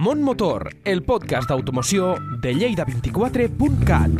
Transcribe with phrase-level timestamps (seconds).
[0.00, 4.10] Mont Motor, el podcast d'automoció de Lleida24.cat.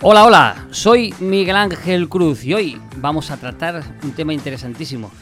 [0.00, 5.12] Hola, hola, soy Miguel Ángel Cruz y hoy vamos a tratar un tema interesantísimo.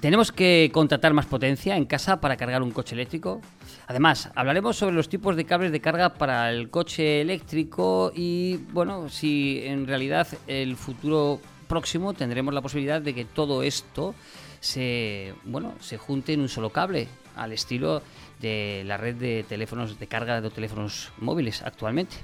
[0.00, 3.42] ¿Tenemos que contratar más potencia en casa para cargar un coche eléctrico?
[3.86, 9.08] Además, hablaremos sobre los tipos de cables de carga para el coche eléctrico y, bueno,
[9.08, 11.40] si en realidad el futuro
[11.74, 14.14] próximo tendremos la posibilidad de que todo esto
[14.60, 18.00] se, bueno, se junte en un solo cable, al estilo
[18.40, 22.14] de la red de teléfonos de carga de teléfonos móviles actualmente.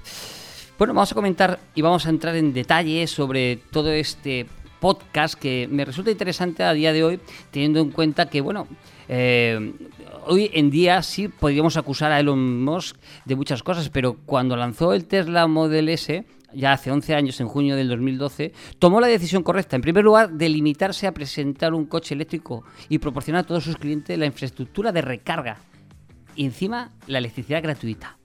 [0.77, 4.45] Bueno, vamos a comentar y vamos a entrar en detalle sobre todo este
[4.79, 7.19] podcast que me resulta interesante a día de hoy,
[7.51, 8.69] teniendo en cuenta que, bueno,
[9.09, 9.73] eh,
[10.27, 12.95] hoy en día sí podríamos acusar a Elon Musk
[13.25, 16.23] de muchas cosas, pero cuando lanzó el Tesla Model S,
[16.53, 20.31] ya hace 11 años, en junio del 2012, tomó la decisión correcta, en primer lugar,
[20.31, 24.91] de limitarse a presentar un coche eléctrico y proporcionar a todos sus clientes la infraestructura
[24.91, 25.57] de recarga
[26.35, 28.17] y encima la electricidad gratuita.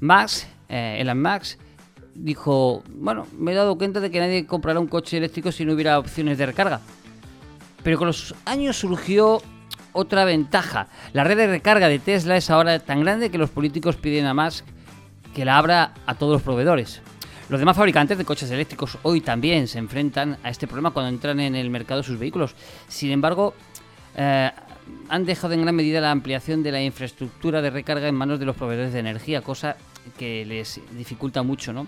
[0.00, 1.58] Max, eh, Elon Max,
[2.14, 5.72] dijo, bueno, me he dado cuenta de que nadie comprará un coche eléctrico si no
[5.72, 6.80] hubiera opciones de recarga.
[7.82, 9.42] Pero con los años surgió
[9.92, 10.88] otra ventaja.
[11.12, 14.34] La red de recarga de Tesla es ahora tan grande que los políticos piden a
[14.34, 14.64] más
[15.34, 17.02] que la abra a todos los proveedores.
[17.48, 21.40] Los demás fabricantes de coches eléctricos hoy también se enfrentan a este problema cuando entran
[21.40, 22.54] en el mercado sus vehículos.
[22.88, 23.54] Sin embargo,
[24.16, 24.50] eh,
[25.08, 28.46] han dejado en gran medida la ampliación de la infraestructura de recarga en manos de
[28.46, 29.76] los proveedores de energía, cosa
[30.18, 31.86] que les dificulta mucho, ¿no?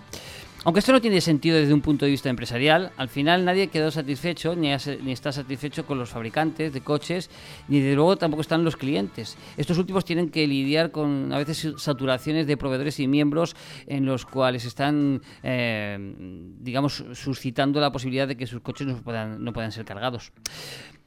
[0.67, 3.89] Aunque esto no tiene sentido desde un punto de vista empresarial, al final nadie quedó
[3.89, 4.67] satisfecho ni,
[5.01, 7.29] ni, está satisfecho con los fabricantes de coches,
[7.69, 9.37] ni de luego tampoco están los clientes.
[9.55, 14.25] Estos últimos tienen que lidiar con a veces saturaciones de proveedores y miembros en los
[14.25, 15.97] cuales están, eh,
[16.59, 20.33] digamos, suscitando la posibilidad de que sus coches no puedan, no puedan ser cargados.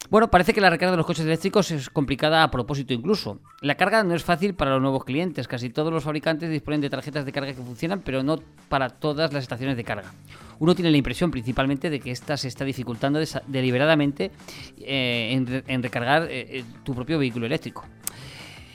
[0.08, 3.38] Bueno, parece que la recarga de los coches eléctricos es complicada a propósito incluso.
[3.60, 5.46] La carga no es fácil para los nuevos clientes.
[5.46, 9.32] Casi todos los fabricantes disponen de tarjetas de carga que funcionan, pero no para todas
[9.32, 10.12] las estaciones de carga.
[10.58, 14.32] Uno tiene la impresión principalmente de que esta se está dificultando deliberadamente
[14.78, 17.84] eh, en, recargar eh, eh, tu propio vehículo eléctrico.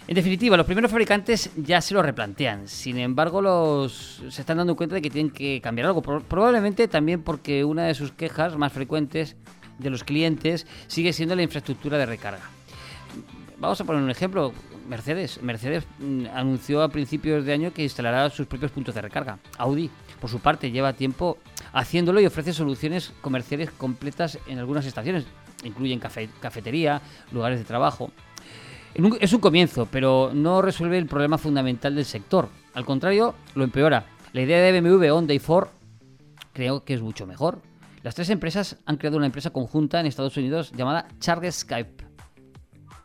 [0.07, 2.67] En definitiva, los primeros fabricantes ya se lo replantean.
[2.67, 6.01] Sin embargo, los se están dando cuenta de que tienen que cambiar algo.
[6.01, 9.35] Probablemente también porque una de sus quejas más frecuentes
[9.77, 12.49] de los clientes sigue siendo la infraestructura de recarga.
[13.57, 14.53] Vamos a poner un ejemplo.
[14.87, 15.41] Mercedes.
[15.41, 19.39] Mercedes mm, anunció a principios de año que instalará sus propios puntos de recarga.
[19.57, 21.37] Audi, por su parte, lleva tiempo
[21.73, 25.25] haciéndolo y ofrece soluciones comerciales completas en algunas estaciones.
[25.63, 28.11] Incluyen cafetería, lugares de trabajo.
[29.19, 32.49] Es un comienzo, pero no resuelve el problema fundamental del sector.
[32.73, 34.05] Al contrario, lo empeora.
[34.31, 35.69] La idea de BMW, Honda y Ford
[36.53, 37.61] creo que es mucho mejor.
[38.05, 42.05] Las tres empresas han creado una empresa conjunta en Estados Unidos llamada Charge Skype.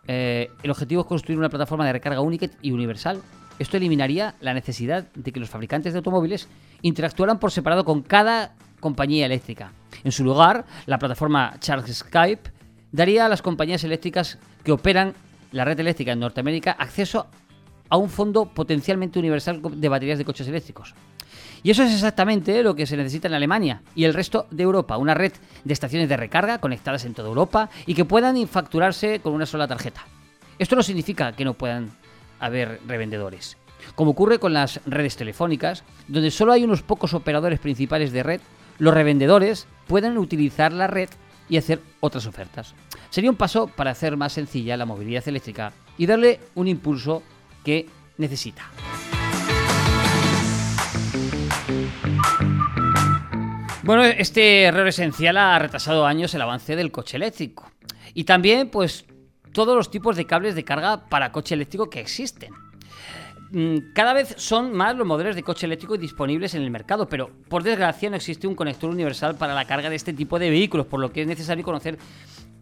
[0.07, 3.23] Eh, el objetivo es construir una plataforma de recarga única y universal.
[3.59, 6.49] Esto eliminaría la necesidad de que los fabricantes de automóviles
[6.83, 9.73] interactuaran por separado con cada compañía eléctrica.
[10.05, 12.51] En su lugar, la plataforma Charge Skype
[12.93, 15.15] daría a las compañías eléctricas que operan
[15.53, 17.27] la red eléctrica en Norteamérica acceso
[17.89, 20.95] a un fondo potencialmente universal de baterías de coches eléctricos.
[21.63, 24.97] Y eso es exactamente lo que se necesita en Alemania y el resto de Europa,
[24.97, 25.33] una red
[25.65, 29.69] de estaciones de recarga conectadas en toda Europa y que puedan facturarse con una sola
[29.69, 30.07] tarjeta.
[30.59, 31.91] Esto no significa que no puedan
[32.39, 33.57] haber revendedores.
[33.95, 38.41] Como ocurre con las redes telefónicas, donde solo hay unos pocos operadores principales de red,
[38.79, 41.09] los revendedores pueden utilizar la red
[41.49, 42.75] y hacer otras ofertas.
[43.11, 47.23] Sería un paso para hacer más sencilla la movilidad eléctrica y darle un impulso
[47.65, 48.71] que necesita.
[53.91, 57.73] Bueno, este error esencial ha retrasado años el avance del coche eléctrico.
[58.15, 59.05] Y también, pues,
[59.53, 62.53] todos los tipos de cables de carga para coche eléctrico que existen.
[63.51, 67.33] Mm, cada vez son más los modelos de coche eléctrico disponibles en el mercado, pero
[67.49, 70.87] por desgracia no existe un conector universal para la carga de este tipo de vehículos,
[70.87, 71.99] por lo que es necesario conocer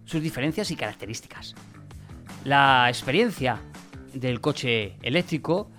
[0.07, 1.55] sus diferencias y características.
[2.45, 3.61] La experiencia
[4.15, 5.71] del coche eléctrico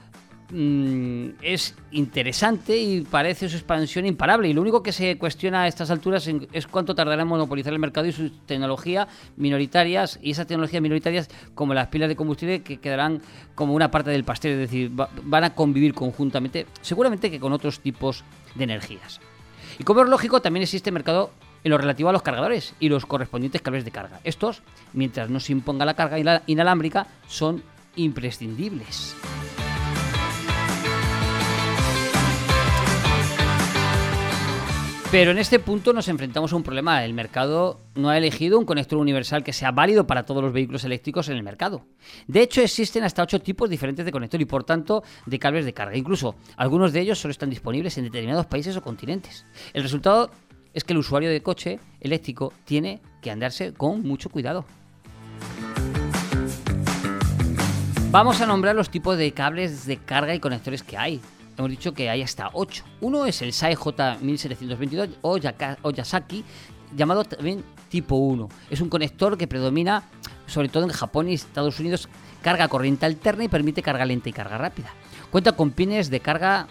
[0.51, 4.47] Mm, es interesante y parece su expansión imparable.
[4.47, 7.79] Y lo único que se cuestiona a estas alturas es cuánto tardará en monopolizar el
[7.79, 9.07] mercado y sus tecnologías
[9.37, 10.19] minoritarias.
[10.21, 13.21] Y esas tecnologías minoritarias, como las pilas de combustible, que quedarán
[13.53, 17.79] como una parte del pastel, es decir, van a convivir conjuntamente, seguramente que con otros
[17.79, 18.23] tipos
[18.55, 19.19] de energías.
[19.77, 21.31] Y como es lógico, también existe mercado
[21.63, 24.19] en lo relativo a los cargadores y los correspondientes cables de carga.
[24.23, 24.63] Estos,
[24.93, 27.63] mientras no se imponga la carga inalámbrica, son
[27.95, 29.15] imprescindibles.
[35.11, 37.03] Pero en este punto nos enfrentamos a un problema.
[37.03, 40.83] El mercado no ha elegido un conector universal que sea válido para todos los vehículos
[40.83, 41.83] eléctricos en el mercado.
[42.27, 45.73] De hecho, existen hasta ocho tipos diferentes de conector y por tanto de cables de
[45.73, 45.97] carga.
[45.97, 49.47] Incluso algunos de ellos solo están disponibles en determinados países o continentes.
[49.73, 50.29] El resultado
[50.75, 54.63] es que el usuario de coche eléctrico tiene que andarse con mucho cuidado.
[58.11, 61.19] Vamos a nombrar los tipos de cables de carga y conectores que hay
[61.59, 62.83] hemos dicho que hay hasta 8.
[63.01, 65.37] Uno es el SAE J1722 o,
[65.91, 66.43] Yasaki,
[66.95, 68.49] llamado también tipo 1.
[68.69, 70.03] Es un conector que predomina
[70.47, 72.09] sobre todo en Japón y Estados Unidos,
[72.41, 74.91] carga corriente alterna y permite carga lenta y carga rápida.
[75.29, 76.67] Cuenta con pines de carga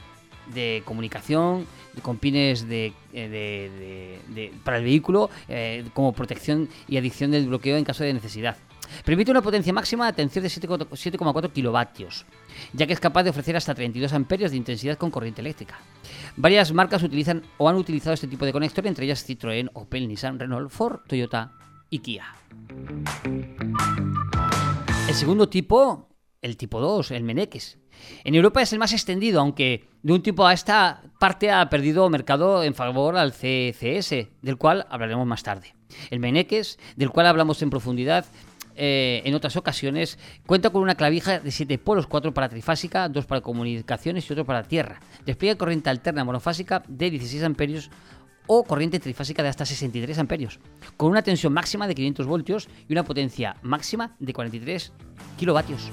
[0.52, 1.67] de comunicación,
[2.02, 7.85] con pines de, eh, para el vehículo eh, como protección y adición del bloqueo en
[7.85, 8.56] caso de necesidad.
[9.05, 12.26] Permite una potencia máxima de atención de 7,4 kilovatios,
[12.73, 15.79] ya que es capaz de ofrecer hasta 32 amperios de intensidad con corriente eléctrica.
[16.37, 20.38] Varias marcas utilizan o han utilizado este tipo de conector, entre ellas Citroën, Opel, Nissan,
[20.38, 21.52] Renault, Ford, Toyota
[21.90, 22.25] y Kia.
[25.08, 26.08] El segundo tipo,
[26.43, 27.79] el tipo 2, el Meneques.
[28.25, 32.08] En Europa es el más extendido, aunque de un tipo a esta parte ha perdido
[32.11, 35.75] mercado en favor al CCS, del cual hablaremos más tarde.
[36.11, 38.26] El Meneques, del cual hablamos en profundidad,
[38.80, 43.26] eh, en otras ocasiones, cuenta con una clavija de 7 polos, 4 para trifásica, 2
[43.26, 45.00] para comunicaciones y otro para tierra.
[45.26, 47.90] Despliega corriente alterna monofásica de 16 amperios
[48.46, 50.60] o corriente trifásica de hasta 63 amperios,
[50.96, 54.92] con una tensión máxima de 500 voltios y una potencia máxima de 43
[55.36, 55.90] kilovatios.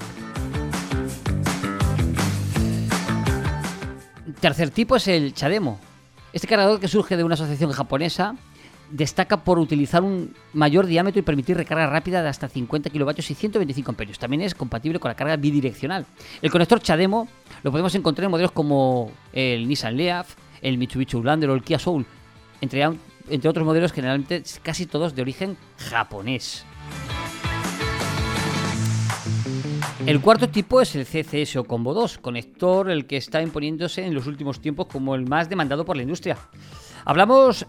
[4.40, 5.80] Tercer tipo es el Chademo.
[6.32, 8.36] Este cargador que surge de una asociación japonesa
[8.90, 13.34] destaca por utilizar un mayor diámetro y permitir recarga rápida de hasta 50 kilovatios y
[13.34, 14.18] 125 amperios.
[14.18, 16.06] También es compatible con la carga bidireccional.
[16.42, 17.28] El conector Chademo
[17.62, 21.78] lo podemos encontrar en modelos como el Nissan Leaf, el Mitsubishi Outlander o el Kia
[21.78, 22.06] Soul,
[22.60, 22.82] entre,
[23.28, 26.64] entre otros modelos generalmente casi todos de origen japonés.
[30.06, 34.14] El cuarto tipo es el CCS o Combo 2, conector el que está imponiéndose en
[34.14, 36.38] los últimos tiempos como el más demandado por la industria.
[37.04, 37.66] Hablamos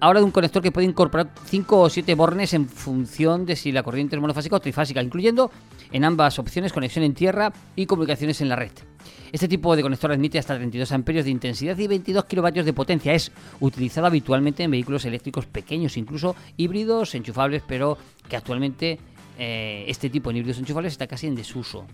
[0.00, 3.72] ahora de un conector que puede incorporar 5 o 7 bornes en función de si
[3.72, 5.50] la corriente es monofásica o trifásica, incluyendo
[5.92, 8.72] en ambas opciones conexión en tierra y comunicaciones en la red.
[9.32, 13.12] Este tipo de conector admite hasta 32 amperios de intensidad y 22 kilovatios de potencia.
[13.12, 13.30] Es
[13.60, 17.98] utilizado habitualmente en vehículos eléctricos pequeños, incluso híbridos enchufables, pero
[18.28, 18.98] que actualmente
[19.38, 21.86] eh, este tipo de híbridos enchufables está casi en desuso.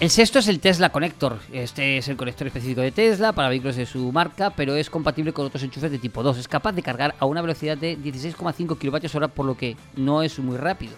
[0.00, 1.40] El sexto es el Tesla Connector.
[1.52, 5.32] Este es el conector específico de Tesla para vehículos de su marca, pero es compatible
[5.32, 6.38] con otros enchufes de tipo 2.
[6.38, 10.38] Es capaz de cargar a una velocidad de 16,5 kWh, por lo que no es
[10.38, 10.92] muy rápido.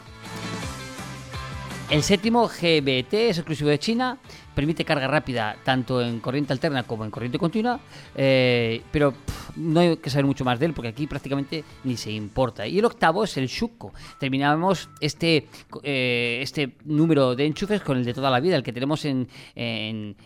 [1.88, 4.19] El séptimo GBT es exclusivo de China
[4.55, 7.81] permite carga rápida tanto en corriente alterna como en corriente continua,
[8.14, 9.14] eh, pero
[9.56, 12.67] no hay que saber mucho más de él porque aquí prácticamente ni se importa.
[12.67, 13.93] Y el octavo es el Shuko.
[14.19, 15.49] Terminamos este,
[15.82, 19.29] eh, este número de enchufes con el de toda la vida, el que tenemos en,
[19.55, 20.17] en,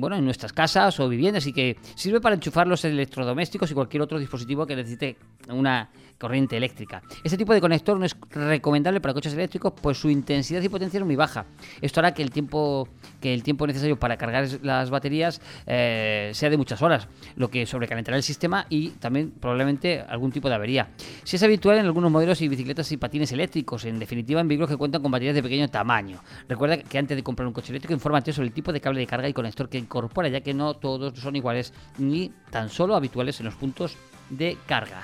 [0.00, 4.02] bueno, en nuestras casas o viviendas y que sirve para enchufar los electrodomésticos y cualquier
[4.02, 5.16] otro dispositivo que necesite
[5.48, 5.90] una
[6.20, 7.02] corriente eléctrica.
[7.24, 10.98] Este tipo de conector no es recomendable para coches eléctricos, pues su intensidad y potencia
[10.98, 11.46] es muy baja.
[11.80, 12.88] Esto hará que el tiempo,
[13.20, 17.66] que el tiempo necesario para cargar las baterías eh, sea de muchas horas, lo que
[17.66, 20.88] sobrecalentará el sistema y también probablemente algún tipo de avería.
[21.24, 24.70] Si es habitual en algunos modelos y bicicletas y patines eléctricos, en definitiva en vehículos
[24.70, 26.22] que cuentan con baterías de pequeño tamaño.
[26.48, 29.06] Recuerda que antes de comprar un coche eléctrico, infórmate sobre el tipo de cable de
[29.06, 33.38] carga y conector que incorpora, ya que no todos son iguales ni tan solo habituales
[33.40, 33.96] en los puntos
[34.30, 35.02] de carga.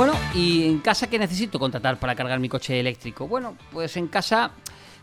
[0.00, 3.28] Bueno, ¿y en casa qué necesito contratar para cargar mi coche eléctrico?
[3.28, 4.50] Bueno, pues en casa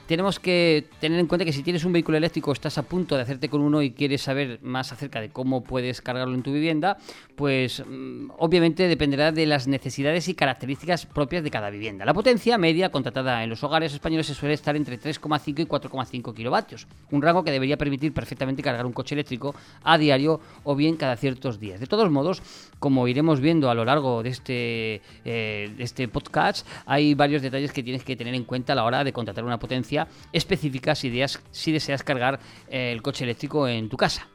[0.08, 3.22] tenemos que tener en cuenta que si tienes un vehículo eléctrico, estás a punto de
[3.24, 6.98] hacerte con uno y quieres saber más acerca de cómo puedes cargarlo en tu vivienda,
[7.36, 12.06] pues mm, obviamente dependerá de las necesidades y características propias de cada vivienda.
[12.06, 16.88] La potencia media contratada en los hogares españoles suele estar entre 3,5 y 4,5 kilovatios,
[17.12, 21.18] un rango que debería permitir perfectamente cargar un coche eléctrico a diario o bien cada
[21.18, 21.82] ciertos días.
[21.82, 22.42] De todos modos,
[22.80, 27.74] como iremos viendo a lo largo de este, eh, de este podcast, hay varios detalles
[27.74, 29.97] que tienes que tener en cuenta a la hora de contratar una potencia
[30.34, 32.40] específica si, deseas cargar
[32.70, 34.28] eh, el coche eléctrico en tu casa.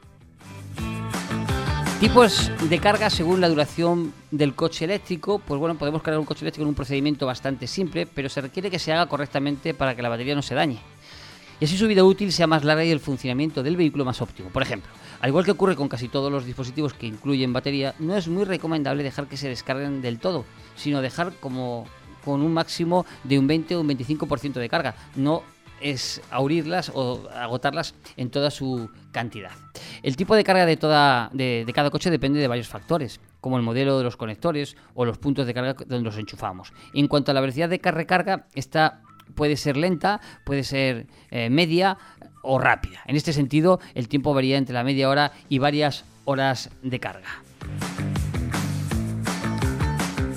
[2.03, 6.43] Tipos de carga según la duración del coche eléctrico, pues bueno, podemos cargar un coche
[6.43, 10.01] eléctrico en un procedimiento bastante simple, pero se requiere que se haga correctamente para que
[10.01, 10.79] la batería no se dañe.
[11.61, 14.49] y así su vida útil sea más larga y el funcionamiento del vehículo más óptimo.
[14.49, 14.91] Por ejemplo,
[15.21, 18.43] al igual que ocurre con casi todos los dispositivos que incluyen batería, no es muy
[18.43, 20.43] recomendable dejar que se descarguen del todo,
[20.75, 21.87] sino dejar como
[22.23, 24.95] con un máximo de un 20 o un 25% de carga.
[25.15, 25.43] No
[25.83, 29.51] es abrirlas o agotarlas en toda su cantidad.
[30.01, 33.63] El tipo de carga de, toda, de, cada coche depende de varios factores, como el
[33.63, 36.73] modelo de los conectores o los puntos de carga donde los enchufamos.
[36.93, 39.01] En cuanto a la velocidad de recarga, esta
[39.35, 41.97] puede ser lenta, puede ser eh, media
[42.41, 43.01] o rápida.
[43.05, 47.29] En este sentido, el tiempo varía entre la media hora y varias horas de carga.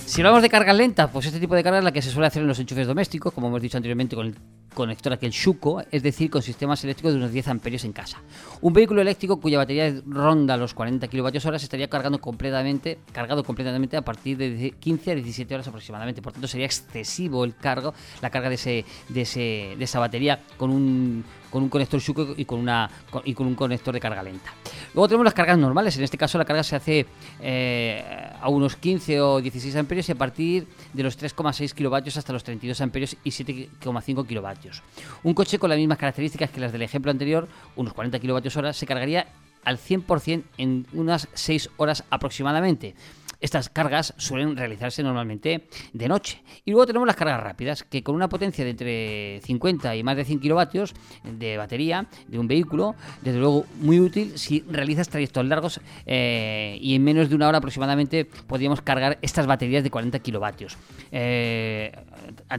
[0.07, 2.29] Si hablamos de carga lenta, pues este tipo de carga es la que se suele
[2.29, 4.37] hacer en los enchufes domésticos, como hemos dicho anteriormente con el
[4.73, 8.23] conector aquel Shuko, es decir, con sistemas eléctricos de unos 10 amperios en casa.
[8.61, 14.03] Un vehículo eléctrico cuya batería ronda los 40 kWh estaría cargando completamente, cargado completamente a
[14.03, 16.23] partir de 15 a 17 horas aproximadamente.
[16.23, 20.41] Por tanto, sería excesivo el cargo, la carga de, ese, de, ese, de esa batería
[20.57, 21.25] con un
[21.57, 22.91] con un conector Shuko y con, una,
[23.25, 24.53] y con un conector de carga lenta.
[24.93, 27.07] Luego tenemos las cargas normales, en este caso la carga se hace
[27.41, 28.05] eh,
[28.39, 32.45] a unos 15 o 16 amperios y a partir de los 3,6 kilovatios hasta los
[32.45, 34.83] 32 amperios y 7,5 kilovatios.
[35.23, 38.75] Un coche con las mismas características que las del ejemplo anterior, unos 40 kilovatios hora,
[38.75, 39.27] se cargaría
[39.65, 42.95] al 100% en unas 6 horas aproximadamente.
[43.41, 46.43] Estas cargas suelen realizarse normalmente de noche.
[46.65, 50.17] Y luego tenemos las cargas rápidas, que con una potencia de entre 50 y más
[50.17, 55.45] de 100 kilovatios de batería de un vehículo, desde luego muy útil si realizas trayectos
[55.45, 60.19] largos eh, y en menos de una hora aproximadamente podríamos cargar estas baterías de 40
[60.21, 60.77] kilovatios.
[61.13, 61.93] Eh,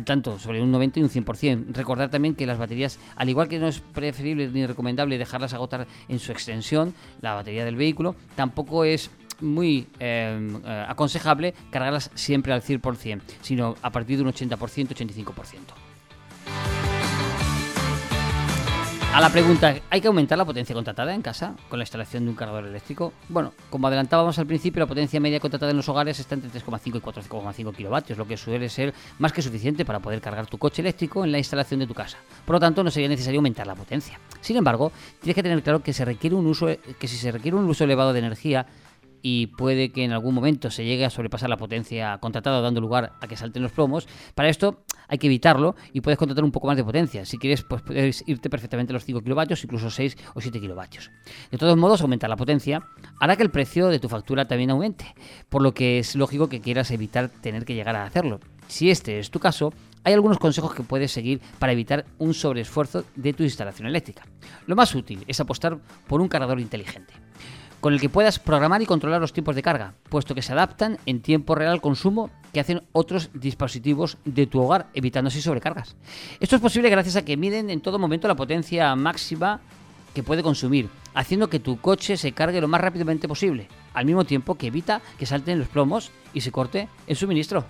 [0.05, 1.73] tanto sobre un 90 y un 100%.
[1.73, 5.87] Recordar también que las baterías, al igual que no es preferible ni recomendable dejarlas agotar
[6.07, 9.09] en su extensión, la batería del vehículo, tampoco es
[9.41, 15.87] muy em, eh, aconsejable cargarlas siempre al 100%, sino a partir de un 80%, 85%.
[19.17, 22.29] A la pregunta, ¿hay que aumentar la potencia contratada en casa con la instalación de
[22.29, 23.13] un cargador eléctrico?
[23.29, 26.97] Bueno, como adelantábamos al principio, la potencia media contratada en los hogares está entre 3,5
[26.97, 30.83] y 4,5 kilovatios, lo que suele ser más que suficiente para poder cargar tu coche
[30.83, 32.19] eléctrico en la instalación de tu casa.
[32.45, 34.19] Por lo tanto, no sería necesario aumentar la potencia.
[34.39, 37.57] Sin embargo, tienes que tener claro que se requiere un uso que si se requiere
[37.57, 38.67] un uso elevado de energía,
[39.21, 43.13] y puede que en algún momento se llegue a sobrepasar la potencia contratada dando lugar
[43.19, 44.07] a que salten los plomos.
[44.35, 47.25] Para esto hay que evitarlo y puedes contratar un poco más de potencia.
[47.25, 51.11] Si quieres, pues puedes irte perfectamente a los 5 kilovatios, incluso 6 o 7 kilovatios.
[51.51, 52.83] De todos modos, aumentar la potencia
[53.19, 55.15] hará que el precio de tu factura también aumente,
[55.49, 58.39] por lo que es lógico que quieras evitar tener que llegar a hacerlo.
[58.67, 63.05] Si este es tu caso, hay algunos consejos que puedes seguir para evitar un sobreesfuerzo
[63.15, 64.23] de tu instalación eléctrica.
[64.65, 67.13] Lo más útil es apostar por un cargador inteligente
[67.87, 70.97] con el que puedas programar y controlar los tiempos de carga, puesto que se adaptan
[71.05, 75.95] en tiempo real al consumo que hacen otros dispositivos de tu hogar, evitando así sobrecargas.
[76.41, 79.61] Esto es posible gracias a que miden en todo momento la potencia máxima
[80.13, 84.25] que puede consumir, haciendo que tu coche se cargue lo más rápidamente posible, al mismo
[84.25, 87.63] tiempo que evita que salten los plomos y se corte el suministro.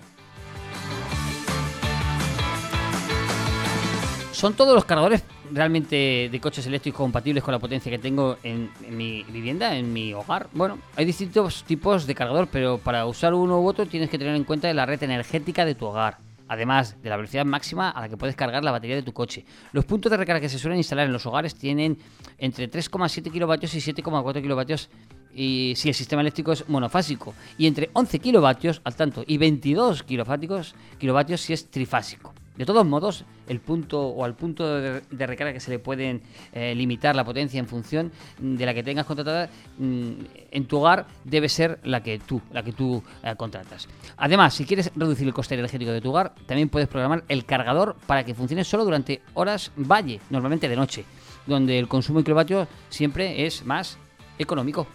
[4.32, 8.70] ¿Son todos los cargadores realmente de coches eléctricos compatibles con la potencia que tengo en,
[8.90, 10.48] mi vivienda, en mi hogar.
[10.52, 14.34] Bueno, hay distintos tipos de cargador, pero para usar uno u otro tienes que tener
[14.34, 16.18] en cuenta la red energética de tu hogar.
[16.50, 19.44] Además de la velocidad máxima a la que puedes cargar la batería de tu coche.
[19.72, 21.98] Los puntos de recarga que se suelen instalar en los hogares tienen
[22.38, 24.88] entre 3,7 kilovatios y 7,4 kilovatios
[25.34, 30.74] si el sistema eléctrico es monofásico y entre 11 kilovatios al tanto y 22 kilovatios,
[30.98, 32.32] kilovatios si es trifásico.
[32.58, 36.22] De todos modos, el punto o al punto de, recarga que se le pueden
[36.52, 38.10] eh, limitar la potencia en función
[38.40, 39.48] de la que tengas contratada
[39.78, 40.10] mm,
[40.50, 43.88] en tu hogar debe ser la que tú, la que tú eh, contratas.
[44.16, 47.94] Además, si quieres reducir el coste energético de tu hogar, también puedes programar el cargador
[48.08, 51.04] para que funcione solo durante horas valle, normalmente de noche,
[51.46, 53.98] donde el consumo en kilovatios siempre es más
[54.36, 54.88] económico.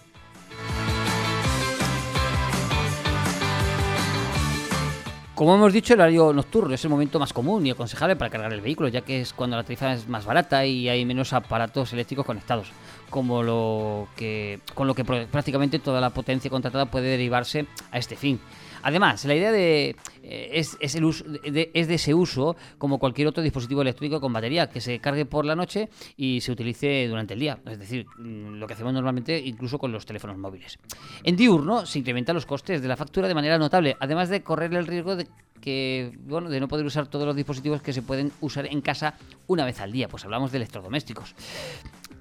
[5.36, 8.54] Como hemos dicho, el horario nocturno es el momento más común y aconsejable para cargar
[8.54, 11.92] el vehículo, ya que es cuando la tarifa es más barata y hay menos aparatos
[11.92, 12.68] eléctricos conectados,
[13.10, 18.16] como lo que, con lo que prácticamente toda la potencia contratada puede derivarse a este
[18.16, 18.40] fin.
[18.84, 23.28] Además, la idea de, eh, es, el uso, de, es de ese uso como cualquier
[23.28, 27.34] otro dispositivo eléctrico con batería, que se cargue por la noche y se utilice durante
[27.34, 27.60] el día.
[27.66, 30.78] Es decir, mm, lo que hacemos normalmente incluso con los teléfonos móviles.
[31.24, 34.74] En diurno se incrementan los costes de la factura de manera notable, además de correr
[34.74, 35.28] el riesgo de
[35.62, 39.13] que bueno, de no poder usar todos los dispositivos que se pueden usar en casa
[39.48, 40.10] una vez al día.
[40.10, 41.36] Pues hablamos de electrodomésticos.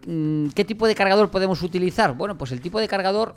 [0.06, 2.16] Mm, ¿Qué tipo de cargador podemos utilizar?
[2.16, 3.34] Bueno, pues el tipo de cargador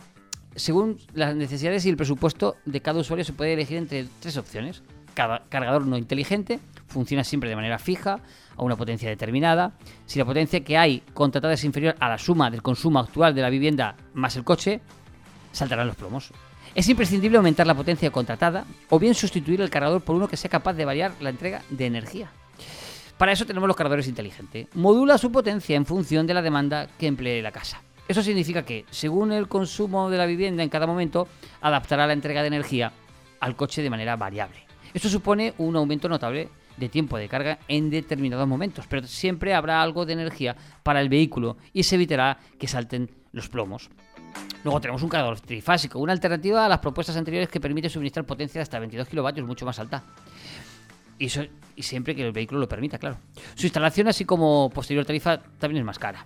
[0.56, 4.84] según las necesidades y el presupuesto de cada usuario se puede elegir entre tres opciones.
[5.14, 8.20] cargador no inteligente, funciona siempre de manera fija,
[8.58, 9.74] a una potencia determinada.
[10.06, 13.42] Si la potencia que hay contratada es inferior a la suma del consumo actual de
[13.42, 14.82] la vivienda más el coche,
[15.52, 16.32] saltarán los plomos.
[16.74, 20.50] Es imprescindible aumentar la potencia contratada o bien sustituir el cargador por uno que sea
[20.50, 22.30] capaz de variar la entrega de energía.
[23.18, 24.68] Para eso tenemos los cargadores inteligentes.
[24.74, 27.82] Modula su potencia en función de la demanda que emplee la casa.
[28.08, 31.28] Eso significa que, según el consumo de la vivienda en cada momento,
[31.62, 32.92] adaptará la entrega de energía
[33.40, 34.58] al coche de manera variable.
[34.94, 39.82] Esto supone un aumento notable de tiempo de carga en determinados momentos, pero siempre habrá
[39.82, 43.90] algo de energía para el vehículo y se evitará que salten los plomos.
[44.64, 48.60] Luego tenemos un cargador trifásico, una alternativa a las propuestas anteriores que permite suministrar potencia
[48.60, 50.04] de hasta 22 kilovatios, mucho más alta.
[51.18, 51.28] Y,
[51.76, 53.18] y siempre que el vehículo lo permita, claro.
[53.56, 56.26] Su instalación, así como posterior tarifa, también es más cara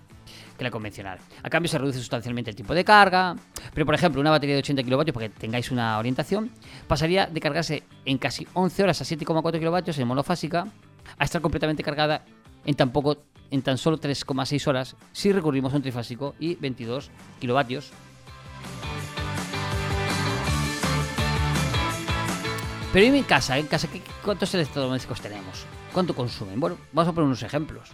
[0.60, 1.18] que la convencional.
[1.42, 3.34] A cambio se reduce sustancialmente el tiempo de carga,
[3.72, 6.50] pero por ejemplo una batería de 80 kilovatios, para que tengáis una orientación,
[6.86, 10.66] pasaría de cargarse en casi 11 horas a 7,4 kilovatios en monofásica
[11.16, 12.26] a estar completamente cargada
[12.66, 13.16] en tan, poco,
[13.50, 17.90] en tan solo 3,6 horas si recurrimos a un trifásico y 22 kilovatios.
[22.92, 23.88] Pero en casa, en casa,
[24.22, 25.64] ¿cuántos electrodomésticos tenemos?
[25.94, 26.60] ¿Cuánto consumen?
[26.60, 27.92] Bueno, vamos a poner unos ejemplos.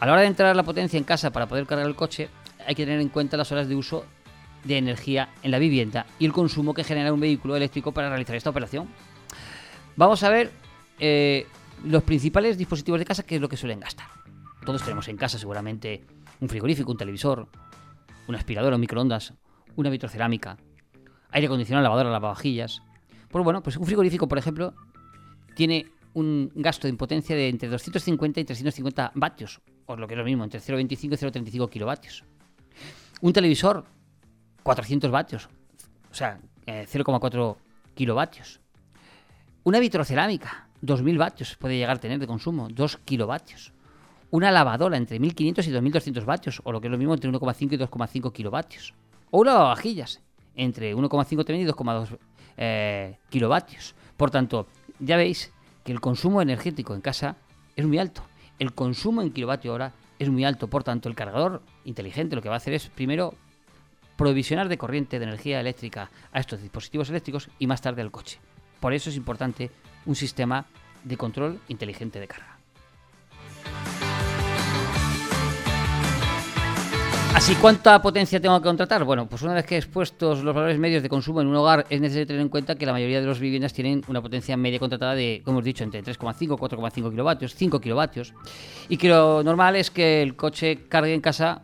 [0.00, 2.28] A la hora de entrar la potencia en casa para poder cargar el coche,
[2.66, 4.04] hay que tener en cuenta las horas de uso
[4.64, 8.34] de energía en la vivienda y el consumo que genera un vehículo eléctrico para realizar
[8.36, 8.88] esta operación.
[9.96, 10.50] Vamos a ver
[10.98, 11.46] eh,
[11.84, 14.08] los principales dispositivos de casa, que es lo que suelen gastar.
[14.64, 16.04] Todos tenemos en casa seguramente
[16.40, 17.48] un frigorífico, un televisor,
[18.26, 19.34] una aspiradora, un microondas,
[19.76, 20.56] una vitrocerámica,
[21.30, 22.82] aire acondicionado, lavadora, lavavajillas.
[23.30, 24.74] Pues bueno, pues un frigorífico, por ejemplo,
[25.54, 30.18] tiene un gasto de potencia de entre 250 y 350 vatios, o lo que es
[30.18, 32.24] lo mismo, entre 0,25 y 0,35 kilovatios.
[33.20, 33.84] Un televisor,
[34.62, 35.48] 400 vatios,
[36.10, 37.58] o sea, 0,4 eh,
[37.94, 38.60] kilovatios.
[39.64, 43.72] Una vitrocerámica, 2.000 vatios puede llegar a tener de consumo, 2 kilovatios.
[44.30, 47.72] Una lavadora entre 1.500 y 2.200 vatios, o lo que es lo mismo, entre 1,5
[47.72, 48.94] y 2,5 kilovatios.
[49.30, 50.20] O una lavavajillas,
[50.54, 52.18] entre 1,5 también y 2,2
[52.56, 53.94] eh, kilovatios.
[54.16, 54.66] Por tanto,
[54.98, 55.52] ya veis
[55.84, 57.36] que el consumo energético en casa
[57.76, 58.22] es muy alto.
[58.58, 60.68] El consumo en kilovatio hora es muy alto.
[60.68, 63.34] Por tanto, el cargador inteligente lo que va a hacer es primero
[64.16, 68.38] provisionar de corriente de energía eléctrica a estos dispositivos eléctricos y más tarde al coche.
[68.80, 69.70] Por eso es importante
[70.06, 70.66] un sistema
[71.02, 72.53] de control inteligente de carga.
[77.34, 79.02] Así, ¿cuánta potencia tengo que contratar?
[79.02, 82.00] Bueno, pues una vez que expuestos los valores medios de consumo en un hogar, es
[82.00, 85.16] necesario tener en cuenta que la mayoría de las viviendas tienen una potencia media contratada
[85.16, 88.32] de, como hemos dicho, entre 3,5 y 4,5 kilovatios, 5 kilovatios,
[88.88, 91.62] y que lo normal es que el coche cargue en casa,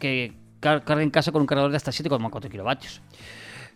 [0.00, 3.00] que cargue en casa con un cargador de hasta 7,4 kilovatios.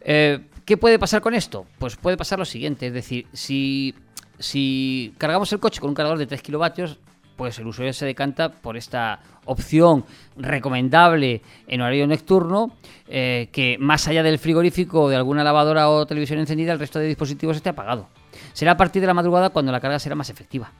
[0.01, 1.65] Eh, ¿Qué puede pasar con esto?
[1.79, 3.95] Pues puede pasar lo siguiente, es decir, si,
[4.41, 6.99] si cargamos el coche con un cargador de 3 kilovatios,
[7.37, 10.05] pues el usuario se decanta por esta opción
[10.37, 12.73] recomendable en horario nocturno,
[13.09, 17.07] eh, que más allá del frigorífico de alguna lavadora o televisión encendida, el resto de
[17.07, 18.09] dispositivos esté apagado.
[18.53, 20.73] Será a partir de la madrugada cuando la carga será más efectiva.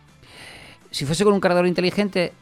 [0.91, 2.33] Si fuese con un cargador inteligente,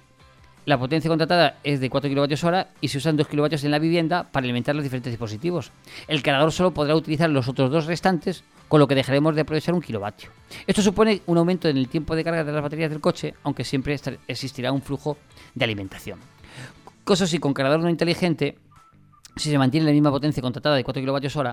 [0.66, 4.24] la potencia contratada es de 4 kWh y se usan 2 kW en la vivienda
[4.30, 5.72] para alimentar los diferentes dispositivos.
[6.08, 9.74] El cargador solo podrá utilizar los otros dos restantes, con lo que dejaremos de aprovechar
[9.74, 10.30] un kilovatio.
[10.66, 13.64] Esto supone un aumento en el tiempo de carga de las baterías del coche, aunque
[13.64, 15.16] siempre existirá un flujo
[15.54, 16.18] de alimentación.
[17.04, 18.56] Cosas si con cargador no inteligente,
[19.36, 21.48] si se mantiene la misma potencia contratada de 4 kWh,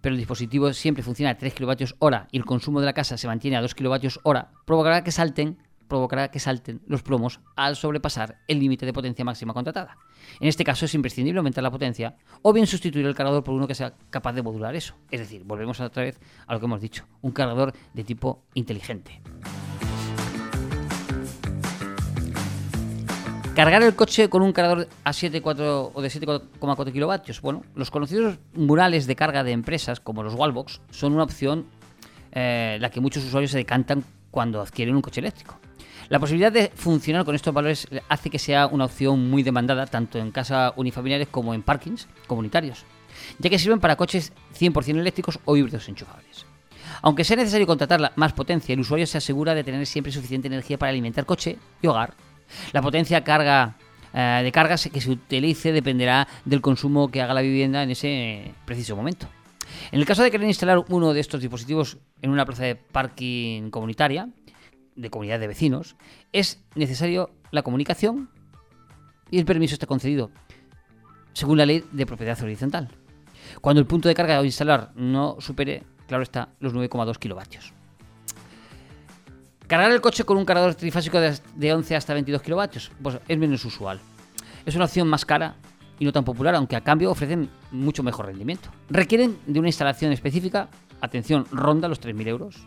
[0.00, 3.26] pero el dispositivo siempre funciona a 3 kWh y el consumo de la casa se
[3.26, 8.58] mantiene a 2 kWh, provocará que salten provocará que salten los plomos al sobrepasar el
[8.58, 9.96] límite de potencia máxima contratada.
[10.40, 13.66] En este caso es imprescindible aumentar la potencia o bien sustituir el cargador por uno
[13.66, 14.94] que sea capaz de modular eso.
[15.10, 19.20] Es decir, volvemos otra vez a lo que hemos dicho, un cargador de tipo inteligente.
[23.56, 27.40] Cargar el coche con un cargador a 7,4 o de 7,4 kilovatios.
[27.40, 31.64] Bueno, los conocidos murales de carga de empresas como los Wallbox son una opción
[32.32, 35.58] eh, la que muchos usuarios se decantan cuando adquieren un coche eléctrico.
[36.08, 40.18] La posibilidad de funcionar con estos valores hace que sea una opción muy demandada tanto
[40.18, 42.84] en casas unifamiliares como en parkings comunitarios,
[43.38, 46.46] ya que sirven para coches 100% eléctricos o híbridos enchufables.
[47.02, 50.78] Aunque sea necesario contratar más potencia, el usuario se asegura de tener siempre suficiente energía
[50.78, 52.14] para alimentar coche y hogar.
[52.72, 53.22] La potencia
[54.14, 58.54] eh, de carga que se utilice dependerá del consumo que haga la vivienda en ese
[58.64, 59.28] preciso momento.
[59.90, 63.70] En el caso de querer instalar uno de estos dispositivos en una plaza de parking
[63.70, 64.28] comunitaria,
[64.96, 65.96] de comunidad de vecinos,
[66.32, 68.30] es necesario la comunicación
[69.30, 70.30] y el permiso está concedido,
[71.32, 72.88] según la ley de propiedad horizontal.
[73.60, 77.72] Cuando el punto de carga o instalar no supere, claro está, los 9,2 kilovatios.
[79.66, 83.38] Cargar el coche con un cargador trifásico de, de 11 hasta 22 kilovatios pues es
[83.38, 84.00] menos usual.
[84.64, 85.56] Es una opción más cara
[85.98, 88.68] y no tan popular, aunque a cambio ofrecen mucho mejor rendimiento.
[88.90, 90.68] Requieren de una instalación específica,
[91.00, 92.66] atención, ronda los 3.000 euros,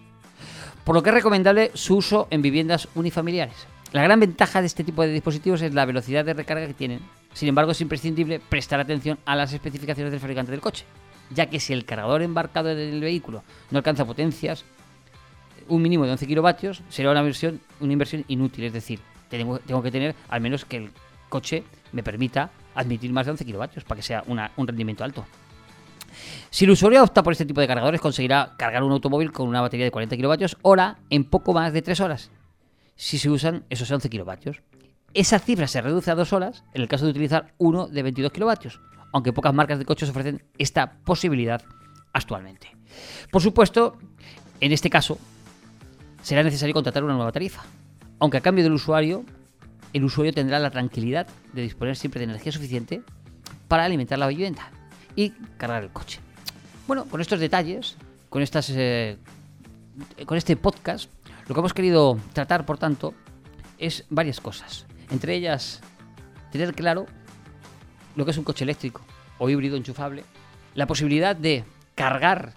[0.90, 3.68] por lo que es recomendable su uso en viviendas unifamiliares.
[3.92, 7.00] La gran ventaja de este tipo de dispositivos es la velocidad de recarga que tienen.
[7.32, 10.86] Sin embargo, es imprescindible prestar atención a las especificaciones del fabricante del coche,
[11.30, 14.66] ya que si el cargador embarcado del vehículo no alcanza potencias,
[15.68, 18.64] un mínimo de 11 kilovatios será una, versión, una inversión inútil.
[18.64, 19.00] Es decir,
[19.30, 20.90] tengo, que tener al menos que el
[21.30, 25.24] coche me permita admitir más de 11 kilovatios para que sea un rendimiento alto.
[26.50, 29.62] Si el usuario opta por este tipo de cargadores, conseguirá cargar un automóvil con una
[29.62, 32.32] batería de 40 kilovatios hora en poco más de 3 horas,
[32.96, 34.62] si se usan esos 11 kilovatios.
[35.14, 38.32] Esa cifra se reduce a 2 horas en el caso de utilizar uno de 22
[38.32, 38.80] kilovatios,
[39.12, 41.62] aunque pocas marcas de coches ofrecen esta posibilidad
[42.14, 42.76] actualmente.
[43.32, 43.98] Por supuesto,
[44.60, 45.18] en este caso,
[46.22, 47.64] será necesario contratar una nueva tarifa,
[48.20, 49.24] aunque a cambio del usuario,
[49.94, 53.02] el usuario tendrá la tranquilidad de disponer siempre de energía suficiente
[53.68, 54.72] para alimentar la vivienda
[55.20, 56.22] y cargar el coche.
[56.88, 57.98] Bueno, con estos detalles,
[58.30, 59.18] con estas, eh,
[60.26, 61.12] con este podcast,
[61.46, 63.14] lo que hemos querido tratar, por tanto,
[63.78, 64.86] es varias cosas.
[65.10, 65.82] Entre ellas,
[66.54, 67.06] tener claro
[68.16, 69.02] lo que es un coche eléctrico
[69.40, 70.24] o híbrido enchufable,
[70.74, 72.54] la posibilidad de cargar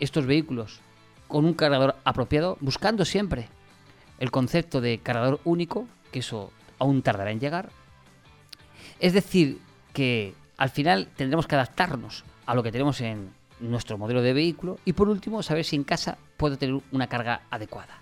[0.00, 0.80] estos vehículos
[1.28, 3.48] con un cargador apropiado, buscando siempre
[4.20, 7.68] el concepto de cargador único, que eso aún tardará en llegar.
[9.00, 9.60] Es decir,
[9.92, 14.78] que al final tendremos que adaptarnos a lo que tenemos en nuestro modelo de vehículo
[14.84, 18.00] y por último saber si en casa puedo tener una carga adecuada.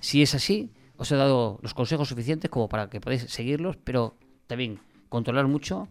[0.00, 4.16] Si es así, os he dado los consejos suficientes como para que podáis seguirlos, pero
[4.46, 5.88] también controlar mucho,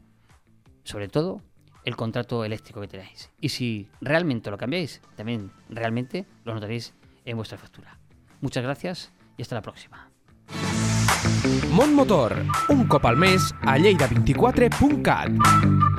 [0.84, 1.42] sobre todo,
[1.84, 3.30] el contrato eléctrico que tenéis.
[3.40, 6.94] Y si realmente lo cambiáis, también realmente lo notaréis
[7.24, 7.98] en vuestra factura.
[8.42, 10.10] Muchas gracias y hasta la próxima.
[11.80, 15.97] Un al mes a lleida24.cat.